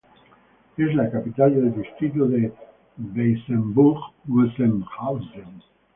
[0.77, 2.51] Es la capital del Distrito de
[2.97, 4.81] Weißenburg-Gunzenhausen.